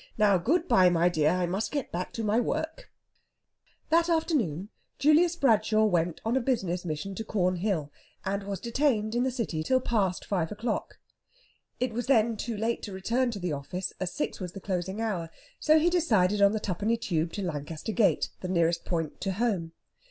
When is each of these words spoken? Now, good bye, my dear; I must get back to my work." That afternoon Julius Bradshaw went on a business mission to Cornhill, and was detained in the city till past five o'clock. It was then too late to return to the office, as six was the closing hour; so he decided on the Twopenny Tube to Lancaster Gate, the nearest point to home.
Now, 0.17 0.39
good 0.39 0.67
bye, 0.67 0.89
my 0.89 1.09
dear; 1.09 1.29
I 1.29 1.45
must 1.45 1.71
get 1.71 1.91
back 1.91 2.11
to 2.13 2.23
my 2.23 2.39
work." 2.39 2.89
That 3.91 4.09
afternoon 4.09 4.69
Julius 4.97 5.35
Bradshaw 5.35 5.85
went 5.85 6.21
on 6.25 6.35
a 6.35 6.41
business 6.41 6.83
mission 6.83 7.13
to 7.13 7.23
Cornhill, 7.23 7.91
and 8.25 8.41
was 8.41 8.59
detained 8.59 9.13
in 9.13 9.21
the 9.21 9.29
city 9.29 9.61
till 9.61 9.79
past 9.79 10.25
five 10.25 10.51
o'clock. 10.51 10.97
It 11.79 11.93
was 11.93 12.07
then 12.07 12.35
too 12.35 12.57
late 12.57 12.81
to 12.81 12.91
return 12.91 13.29
to 13.29 13.39
the 13.39 13.53
office, 13.53 13.93
as 13.99 14.11
six 14.11 14.39
was 14.39 14.53
the 14.53 14.59
closing 14.59 15.01
hour; 15.01 15.29
so 15.59 15.77
he 15.77 15.87
decided 15.91 16.41
on 16.41 16.53
the 16.53 16.59
Twopenny 16.59 16.97
Tube 16.97 17.31
to 17.33 17.43
Lancaster 17.43 17.91
Gate, 17.91 18.31
the 18.39 18.47
nearest 18.47 18.83
point 18.83 19.21
to 19.21 19.33
home. 19.33 19.71